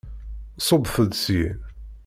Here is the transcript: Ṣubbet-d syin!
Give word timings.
Ṣubbet-d 0.67 1.13
syin! 1.23 1.57